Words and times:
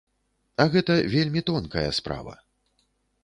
А 0.63 0.65
гэта 0.75 0.95
вельмі 1.15 1.43
тонкая 1.51 1.85
справа. 1.99 2.33